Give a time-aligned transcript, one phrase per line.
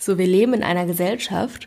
[0.00, 1.66] So, wir leben in einer Gesellschaft,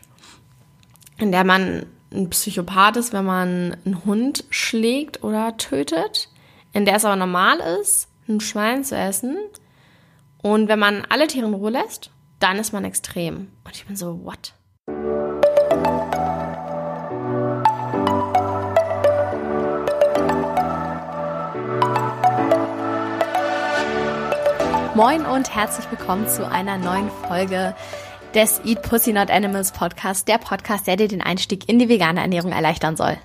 [1.18, 6.30] in der man ein Psychopath ist, wenn man einen Hund schlägt oder tötet,
[6.72, 9.36] in der es aber normal ist, ein Schwein zu essen.
[10.42, 13.48] Und wenn man alle Tiere in Ruhe lässt, dann ist man extrem.
[13.64, 14.54] Und ich bin so, what?
[24.94, 27.74] Moin und herzlich willkommen zu einer neuen Folge
[28.34, 32.20] des Eat Pussy Not Animals Podcast, der Podcast, der dir den Einstieg in die vegane
[32.20, 33.18] Ernährung erleichtern soll.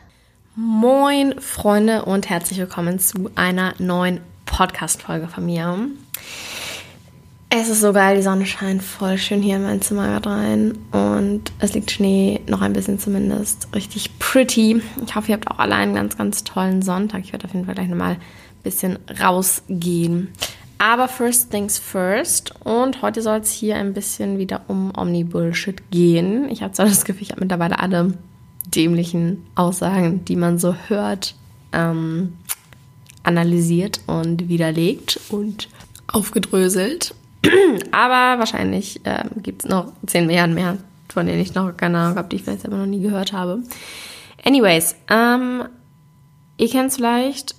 [0.55, 5.87] Moin Freunde und herzlich willkommen zu einer neuen Podcast-Folge von mir.
[7.49, 10.77] Es ist so geil, die Sonne scheint voll schön hier in mein Zimmer gerade rein
[10.91, 14.81] und es liegt Schnee, noch ein bisschen zumindest, richtig pretty.
[15.05, 17.21] Ich hoffe, ihr habt auch alle einen ganz, ganz tollen Sonntag.
[17.23, 20.33] Ich werde auf jeden Fall gleich nochmal ein bisschen rausgehen.
[20.79, 22.53] Aber first things first.
[22.63, 26.49] Und heute soll es hier ein bisschen wieder um Omni-Bullshit gehen.
[26.49, 28.13] Ich habe zwar das Gefühl, ich habe mittlerweile alle
[28.67, 31.35] dämlichen Aussagen, die man so hört,
[31.73, 32.37] ähm,
[33.23, 35.69] analysiert und widerlegt und
[36.07, 37.13] aufgedröselt.
[37.91, 40.77] Aber wahrscheinlich äh, gibt es noch zehn Milliarden mehr,
[41.09, 43.63] von denen ich noch keine Ahnung habe, die ich vielleicht selber noch nie gehört habe.
[44.45, 45.63] Anyways, ähm,
[46.57, 47.55] ihr kennt es vielleicht,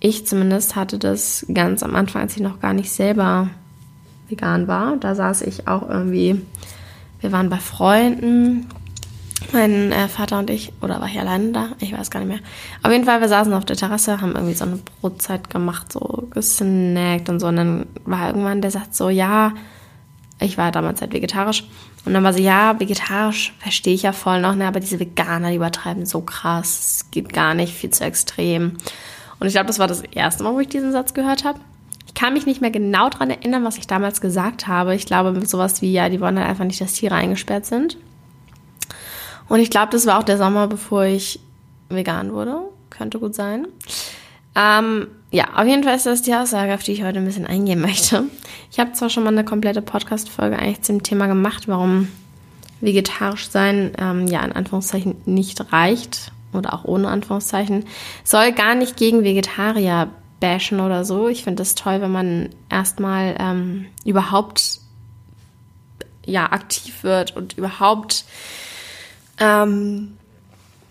[0.00, 3.48] ich zumindest hatte das ganz am Anfang, als ich noch gar nicht selber
[4.28, 4.96] vegan war.
[4.96, 6.40] Da saß ich auch irgendwie,
[7.20, 8.66] wir waren bei Freunden,
[9.52, 11.68] mein äh, Vater und ich, oder war ich alleine da?
[11.80, 12.40] Ich weiß gar nicht mehr.
[12.82, 16.28] Auf jeden Fall, wir saßen auf der Terrasse, haben irgendwie so eine Brotzeit gemacht, so
[16.30, 17.48] gesnackt und so.
[17.48, 19.52] Und dann war irgendwann der Satz so, ja,
[20.40, 21.64] ich war damals halt vegetarisch.
[22.04, 25.50] Und dann war sie, ja, vegetarisch verstehe ich ja voll noch, ne, aber diese Veganer,
[25.50, 28.78] die übertreiben so krass, es geht gar nicht, viel zu extrem.
[29.40, 31.58] Und ich glaube, das war das erste Mal, wo ich diesen Satz gehört habe.
[32.06, 34.94] Ich kann mich nicht mehr genau daran erinnern, was ich damals gesagt habe.
[34.94, 37.96] Ich glaube, sowas wie, ja, die wollen halt einfach nicht, dass Tiere eingesperrt sind.
[39.48, 41.40] Und ich glaube, das war auch der Sommer, bevor ich
[41.88, 42.60] vegan wurde.
[42.90, 43.66] Könnte gut sein.
[44.54, 47.46] Ähm, ja, auf jeden Fall ist das die Aussage, auf die ich heute ein bisschen
[47.46, 48.24] eingehen möchte.
[48.70, 52.08] Ich habe zwar schon mal eine komplette Podcast-Folge eigentlich zum Thema gemacht, warum
[52.80, 57.84] vegetarisch sein, ähm, ja, in Anführungszeichen nicht reicht oder auch ohne Anführungszeichen,
[58.24, 60.08] soll gar nicht gegen Vegetarier
[60.40, 61.28] bashen oder so.
[61.28, 64.80] Ich finde es toll, wenn man erstmal ähm, überhaupt
[66.26, 68.24] ja aktiv wird und überhaupt
[69.38, 70.16] ähm,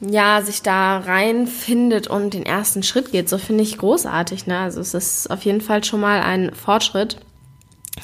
[0.02, 3.28] ja sich da reinfindet und den ersten Schritt geht.
[3.28, 4.48] So finde ich großartig.
[4.48, 4.58] Ne?
[4.58, 7.18] Also es ist auf jeden Fall schon mal ein Fortschritt.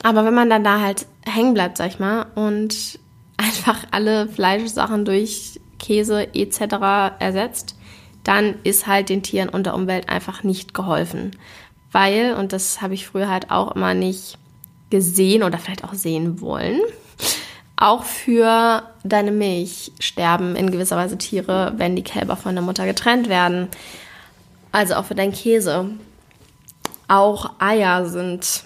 [0.04, 3.00] Aber wenn man dann da halt hängen bleibt, sag ich mal, und
[3.38, 7.18] einfach alle Fleischsachen durch Käse etc.
[7.20, 7.76] ersetzt,
[8.24, 11.32] dann ist halt den Tieren und der Umwelt einfach nicht geholfen.
[11.92, 14.38] Weil, und das habe ich früher halt auch immer nicht
[14.90, 16.80] gesehen oder vielleicht auch sehen wollen,
[17.78, 22.86] auch für deine Milch sterben in gewisser Weise Tiere, wenn die Kälber von der Mutter
[22.86, 23.68] getrennt werden.
[24.72, 25.90] Also auch für deinen Käse.
[27.08, 28.64] Auch Eier sind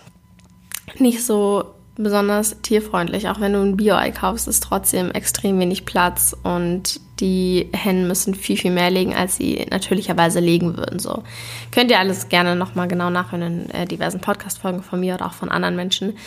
[0.97, 1.65] nicht so
[2.03, 3.29] besonders tierfreundlich.
[3.29, 8.33] Auch wenn du ein Bio-Ei kaufst, ist trotzdem extrem wenig Platz und die Hennen müssen
[8.33, 10.99] viel, viel mehr legen, als sie natürlicherweise legen würden.
[10.99, 11.23] So
[11.71, 15.33] könnt ihr alles gerne nochmal genau nachhören in äh, diversen Podcast-Folgen von mir oder auch
[15.33, 16.17] von anderen Menschen.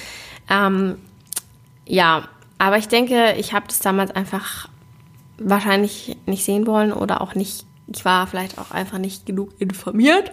[0.50, 0.96] Ähm,
[1.86, 2.28] ja,
[2.58, 4.68] aber ich denke, ich habe das damals einfach
[5.38, 7.64] wahrscheinlich nicht sehen wollen oder auch nicht.
[7.88, 10.30] Ich war vielleicht auch einfach nicht genug informiert.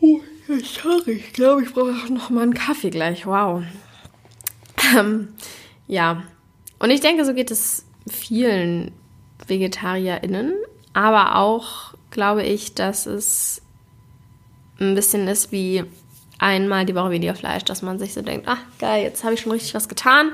[0.00, 0.20] Oh,
[0.62, 3.26] sorry, ich glaube, ich brauche noch mal einen Kaffee gleich.
[3.26, 3.62] Wow.
[4.96, 5.28] Ähm,
[5.86, 6.22] ja,
[6.78, 8.92] und ich denke, so geht es vielen
[9.46, 10.54] VegetarierInnen,
[10.92, 13.62] aber auch glaube ich, dass es
[14.80, 15.84] ein bisschen ist wie
[16.38, 19.40] einmal die Woche weniger Fleisch, dass man sich so denkt, ach geil, jetzt habe ich
[19.40, 20.30] schon richtig was getan,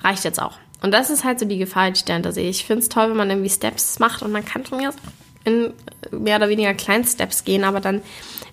[0.00, 0.58] reicht jetzt auch.
[0.82, 2.48] Und das ist halt so die Gefahr, die ich dahinter sehe.
[2.48, 4.92] Ich finde es toll, wenn man irgendwie Steps macht und man kann von mir
[5.44, 5.72] in
[6.10, 8.02] mehr oder weniger kleinen Steps gehen, aber dann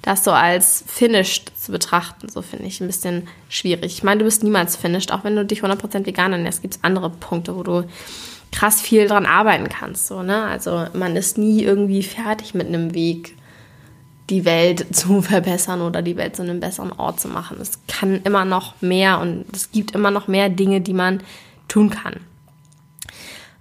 [0.01, 3.93] das so als finished zu betrachten, so finde ich ein bisschen schwierig.
[3.93, 6.83] Ich meine, du bist niemals finished, auch wenn du dich 100% vegan ernährst, gibt es
[6.83, 7.83] andere Punkte, wo du
[8.51, 10.43] krass viel dran arbeiten kannst, so, ne?
[10.43, 13.37] Also, man ist nie irgendwie fertig mit einem Weg,
[14.29, 17.57] die Welt zu verbessern oder die Welt zu einem besseren Ort zu machen.
[17.61, 21.21] Es kann immer noch mehr und es gibt immer noch mehr Dinge, die man
[21.67, 22.15] tun kann.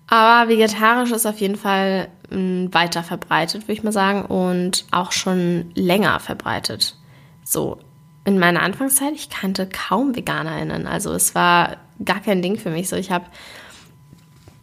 [0.06, 5.70] Aber vegetarisch ist auf jeden Fall weiter verbreitet, würde ich mal sagen, und auch schon
[5.74, 6.96] länger verbreitet.
[7.44, 7.78] So,
[8.24, 10.86] in meiner Anfangszeit, ich kannte kaum VeganerInnen.
[10.86, 12.88] Also es war gar kein Ding für mich.
[12.88, 13.24] So, ich habe,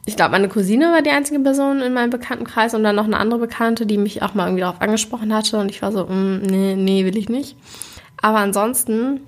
[0.06, 3.18] ich glaube, meine Cousine war die einzige Person in meinem Bekanntenkreis und dann noch eine
[3.18, 5.58] andere Bekannte, die mich auch mal irgendwie darauf angesprochen hatte.
[5.58, 7.58] Und ich war so, mm, nee, nee, will ich nicht.
[8.22, 9.22] Aber ansonsten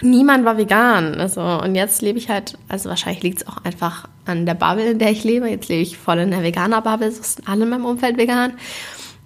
[0.00, 1.20] niemand war vegan.
[1.20, 4.90] Also, und jetzt lebe ich halt, also wahrscheinlich liegt es auch einfach an der Bubble,
[4.90, 5.48] in der ich lebe.
[5.48, 8.54] Jetzt lebe ich voll in der Veganer-Bubble, so sind alle in meinem Umfeld vegan.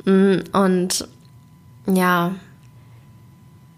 [0.04, 1.08] Mm, und
[1.86, 2.34] ja,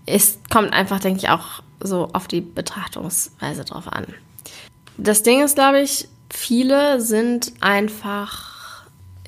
[0.06, 4.06] es kommt einfach, denke ich, auch so auf die Betrachtungsweise drauf an.
[4.96, 8.49] Das Ding ist, glaube ich, viele sind einfach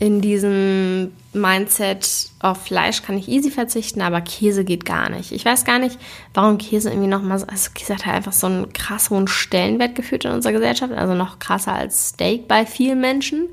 [0.02, 5.30] in diesem Mindset, auf Fleisch kann ich easy verzichten, aber Käse geht gar nicht.
[5.30, 5.96] Ich weiß gar nicht,
[6.34, 9.94] warum Käse irgendwie nochmal so, also Käse hat halt einfach so einen krass hohen Stellenwert
[9.94, 13.50] geführt in unserer Gesellschaft, also noch krasser als Steak bei vielen Menschen.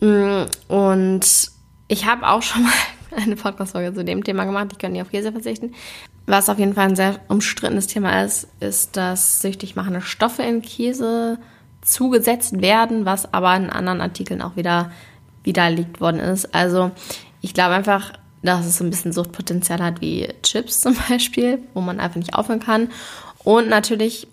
[0.00, 1.50] Mm, und
[1.88, 2.72] ich habe auch schon mal
[3.22, 5.74] eine Podcast-Folge zu dem Thema gemacht, ich kann nicht auf Käse verzichten.
[6.24, 10.62] Was auf jeden Fall ein sehr umstrittenes Thema ist, ist, dass süchtig machende Stoffe in
[10.62, 11.38] Käse
[11.82, 14.90] zugesetzt werden, was aber in anderen Artikeln auch wieder
[15.44, 16.54] widerlegt worden ist.
[16.54, 16.90] Also
[17.40, 21.80] ich glaube einfach, dass es so ein bisschen Suchtpotenzial hat wie Chips zum Beispiel, wo
[21.80, 22.88] man einfach nicht aufhören kann.
[23.44, 24.28] Und natürlich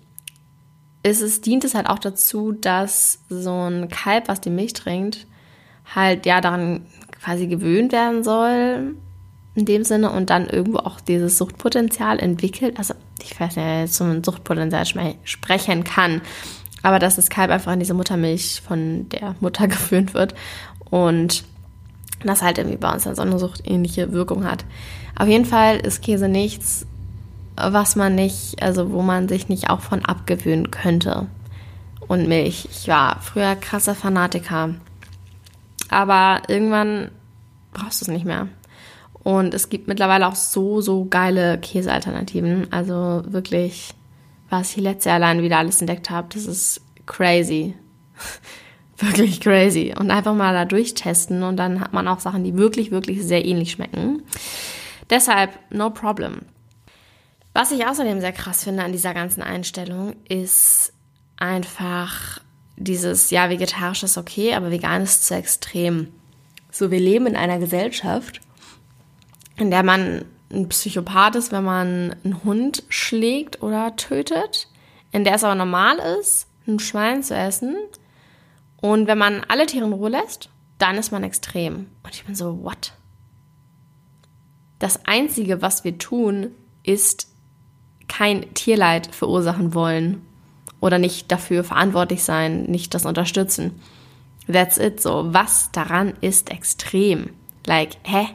[1.02, 5.26] ist es, dient es halt auch dazu, dass so ein Kalb, was die Milch trinkt,
[5.94, 6.86] halt ja daran
[7.22, 8.94] quasi gewöhnt werden soll,
[9.54, 12.78] in dem Sinne, und dann irgendwo auch dieses Suchtpotenzial entwickelt.
[12.78, 14.86] Also ich weiß nicht, ein Suchtpotenzial
[15.24, 16.20] sprechen kann.
[16.82, 20.34] Aber dass das Kalb einfach an diese Muttermilch von der Mutter gewöhnt wird
[20.90, 21.44] und
[22.24, 24.64] das halt irgendwie bei uns dann so eine suchtähnliche Wirkung hat.
[25.16, 26.86] Auf jeden Fall ist Käse nichts,
[27.56, 31.26] was man nicht, also wo man sich nicht auch von abgewöhnen könnte.
[32.06, 32.68] Und Milch.
[32.70, 34.74] Ich war früher krasser Fanatiker.
[35.90, 37.10] Aber irgendwann
[37.72, 38.48] brauchst du es nicht mehr.
[39.22, 42.72] Und es gibt mittlerweile auch so, so geile Käsealternativen.
[42.72, 43.94] Also wirklich,
[44.48, 47.74] was ich letztes Jahr allein wieder alles entdeckt habe, das ist crazy.
[48.98, 49.94] wirklich crazy.
[49.98, 53.44] Und einfach mal da durchtesten und dann hat man auch Sachen, die wirklich, wirklich sehr
[53.44, 54.22] ähnlich schmecken.
[55.10, 56.40] Deshalb, no problem.
[57.54, 60.92] Was ich außerdem sehr krass finde an dieser ganzen Einstellung, ist
[61.36, 62.40] einfach
[62.76, 66.08] dieses, ja, vegetarisch ist okay, aber vegan ist zu extrem.
[66.70, 68.40] So, wir leben in einer Gesellschaft,
[69.56, 74.68] in der man ein Psychopath ist, wenn man einen Hund schlägt oder tötet,
[75.12, 77.76] in der es aber normal ist, ein Schwein zu essen,
[78.80, 81.88] und wenn man alle Tiere in Ruhe lässt, dann ist man extrem.
[82.02, 82.92] Und ich bin so, what?
[84.78, 86.52] Das Einzige, was wir tun,
[86.84, 87.28] ist
[88.06, 90.22] kein Tierleid verursachen wollen
[90.80, 93.80] oder nicht dafür verantwortlich sein, nicht das unterstützen.
[94.50, 95.34] That's it so.
[95.34, 97.30] Was daran ist extrem?
[97.66, 98.28] Like, hä?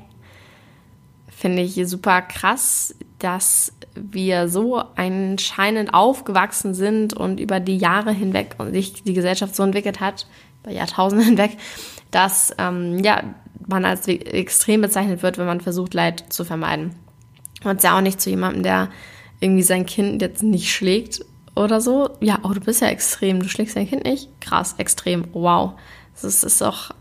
[1.30, 2.94] Finde ich super krass,
[3.24, 9.56] dass wir so anscheinend aufgewachsen sind und über die Jahre hinweg und sich die Gesellschaft
[9.56, 10.28] so entwickelt hat,
[10.64, 11.58] bei Jahrtausenden hinweg,
[12.12, 13.24] dass ähm, ja,
[13.66, 16.96] man als extrem bezeichnet wird, wenn man versucht, Leid zu vermeiden.
[17.64, 18.90] Und ja auch nicht zu jemandem, der
[19.40, 21.24] irgendwie sein Kind jetzt nicht schlägt
[21.56, 22.10] oder so.
[22.20, 24.30] Ja, oh, du bist ja extrem, du schlägst dein Kind nicht?
[24.42, 25.74] Krass, extrem, wow.
[26.22, 26.92] Das ist doch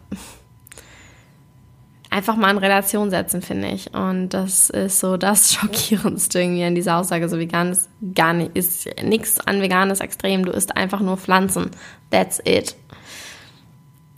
[2.12, 3.92] einfach mal in Relation setzen, finde ich.
[3.94, 7.28] Und das ist so das Schockierendste irgendwie an dieser Aussage.
[7.28, 10.44] So vegan ist gar nicht, ist nichts an veganes extrem.
[10.44, 11.70] Du isst einfach nur Pflanzen.
[12.10, 12.76] That's it.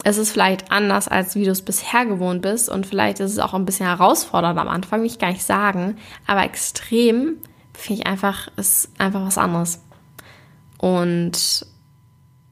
[0.02, 2.68] Es ist vielleicht anders, als wie du es bisher gewohnt bist.
[2.68, 5.96] Und vielleicht ist es auch ein bisschen herausfordernd am Anfang, will ich gar nicht sagen.
[6.26, 7.38] Aber extrem
[7.72, 9.82] finde ich einfach, ist einfach was anderes.
[10.78, 11.66] Und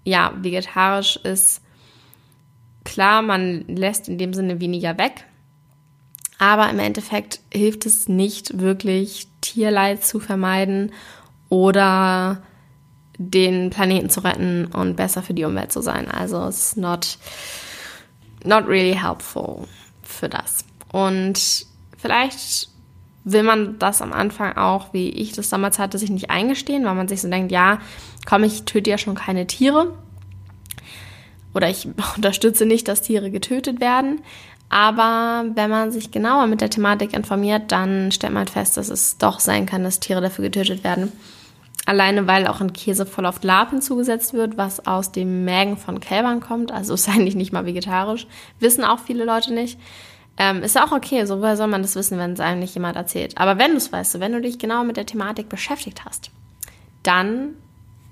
[0.05, 1.61] ja, vegetarisch ist
[2.85, 5.27] klar, man lässt in dem Sinne weniger weg.
[6.43, 10.91] Aber im Endeffekt hilft es nicht wirklich, Tierleid zu vermeiden
[11.49, 12.43] oder
[13.17, 16.11] den Planeten zu retten und besser für die Umwelt zu sein.
[16.11, 17.17] Also es ist not,
[18.43, 19.69] not really helpful
[20.03, 20.65] für das.
[20.91, 21.65] Und
[21.97, 22.71] vielleicht
[23.23, 26.97] will man das am Anfang auch, wie ich das damals hatte, sich nicht eingestehen, weil
[26.97, 27.79] man sich so denkt, ja,
[28.27, 29.97] komm, ich töte ja schon keine Tiere.
[31.55, 34.23] Oder ich unterstütze nicht, dass Tiere getötet werden.
[34.73, 39.19] Aber wenn man sich genauer mit der Thematik informiert, dann stellt man fest, dass es
[39.19, 41.13] doch sein kann, dass Tiere dafür getötet werden.
[41.85, 46.01] Alleine weil auch in Käse voll oft Lab hinzugesetzt wird, was aus dem Mägen von
[46.01, 46.73] Kälbern kommt.
[46.73, 48.27] Also ist eigentlich nicht mal vegetarisch.
[48.61, 49.79] Wissen auch viele Leute nicht.
[50.39, 52.97] Ähm, ist auch okay, so woher soll man das wissen, wenn es einem nicht jemand
[52.97, 53.37] erzählt.
[53.37, 56.31] Aber wenn du es weißt, wenn du dich genau mit der Thematik beschäftigt hast,
[57.03, 57.57] dann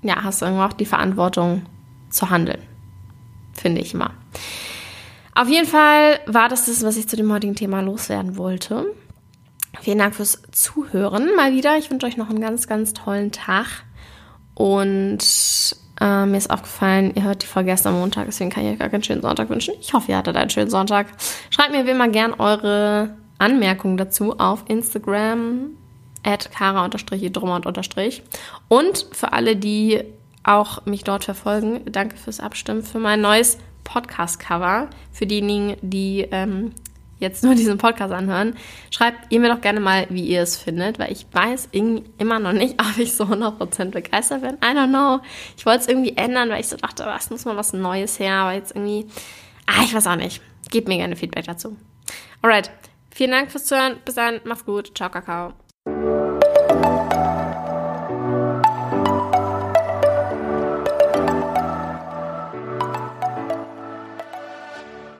[0.03, 1.63] ja, hast du irgendwo auch die Verantwortung
[2.11, 2.61] zu handeln.
[3.53, 4.11] Finde ich immer.
[5.33, 8.85] Auf jeden Fall war das das, was ich zu dem heutigen Thema loswerden wollte.
[9.81, 11.77] Vielen Dank fürs Zuhören mal wieder.
[11.77, 13.83] Ich wünsche euch noch einen ganz, ganz tollen Tag.
[14.53, 15.19] Und
[16.01, 18.79] äh, mir ist aufgefallen, ihr hört die Folge erst am Montag, deswegen kann ich euch
[18.79, 19.73] gar keinen schönen Sonntag wünschen.
[19.79, 21.07] Ich hoffe, ihr hattet einen schönen Sonntag.
[21.49, 25.71] Schreibt mir wie immer gern eure Anmerkungen dazu auf Instagram,
[26.23, 28.23] at kara-drummer unterstrich.
[28.67, 30.03] Und für alle, die
[30.43, 33.57] auch mich dort verfolgen, danke fürs Abstimmen für mein neues
[33.91, 34.89] Podcast-Cover.
[35.11, 36.71] Für diejenigen, die ähm,
[37.19, 38.55] jetzt nur diesen Podcast anhören,
[38.89, 42.53] schreibt ihr mir doch gerne mal, wie ihr es findet, weil ich weiß immer noch
[42.53, 44.55] nicht, ob ich so 100% begeistert bin.
[44.55, 45.23] I don't know.
[45.57, 48.35] Ich wollte es irgendwie ändern, weil ich so dachte, was muss mal was Neues her,
[48.35, 49.07] aber jetzt irgendwie,
[49.67, 50.41] ah, ich weiß auch nicht.
[50.69, 51.75] Gebt mir gerne Feedback dazu.
[52.41, 52.71] Alright.
[53.13, 53.97] Vielen Dank fürs Zuhören.
[54.05, 54.39] Bis dann.
[54.45, 54.97] Macht's gut.
[54.97, 55.53] Ciao, Kakao.